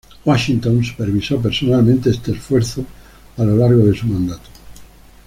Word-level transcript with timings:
Washington 0.25 0.83
supervisó 0.83 1.39
personalmente 1.39 2.09
este 2.09 2.31
esfuerzo 2.31 2.83
a 3.37 3.43
lo 3.43 3.55
largo 3.55 3.85
de 3.85 3.95
su 3.95 4.07
mandato. 4.07 4.49